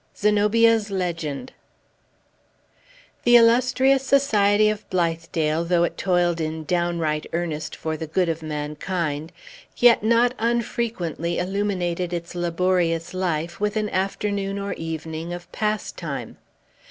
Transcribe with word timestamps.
ZENOBIA'S 0.17 0.89
LEGEND 0.89 1.51
The 3.23 3.35
illustrious 3.37 4.01
Society 4.03 4.67
of 4.67 4.89
Blithedale, 4.89 5.63
though 5.63 5.83
it 5.83 5.95
toiled 5.95 6.41
in 6.41 6.63
downright 6.63 7.27
earnest 7.33 7.75
for 7.75 7.95
the 7.95 8.07
good 8.07 8.27
of 8.27 8.41
mankind, 8.41 9.31
yet 9.77 10.01
not 10.03 10.33
unfrequently 10.39 11.37
illuminated 11.37 12.13
its 12.13 12.33
laborious 12.33 13.13
life 13.13 13.59
with 13.59 13.77
an 13.77 13.91
afternoon 13.91 14.57
or 14.57 14.73
evening 14.73 15.33
of 15.33 15.51
pastime. 15.51 16.37